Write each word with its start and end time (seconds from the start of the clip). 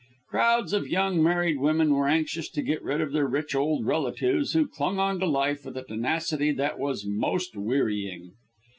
Crowds 0.31 0.73
of 0.73 0.87
young 0.87 1.21
married 1.21 1.59
women 1.59 1.93
were 1.93 2.07
anxious 2.07 2.49
to 2.49 2.63
get 2.63 2.81
rid 2.81 3.01
of 3.01 3.11
their 3.11 3.27
rich 3.27 3.53
old 3.53 3.85
relatives, 3.85 4.53
who 4.53 4.67
clung 4.67 4.97
on 4.97 5.19
to 5.19 5.27
life 5.27 5.63
with 5.63 5.77
a 5.77 5.83
tenacity 5.83 6.51
that 6.51 6.79
was 6.79 7.05
"most 7.05 7.55
wearying." 7.55 8.31